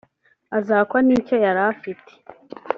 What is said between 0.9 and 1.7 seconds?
n’icyo yari